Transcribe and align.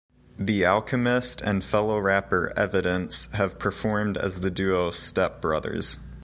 The 0.39 0.65
Alchemist 0.65 1.41
and 1.41 1.63
fellow 1.63 1.99
rapper 1.99 2.51
Evidence 2.57 3.27
have 3.35 3.59
performed 3.59 4.17
as 4.17 4.41
the 4.41 4.49
duo 4.49 4.89
Step 4.89 5.39
Brothers. 5.41 5.97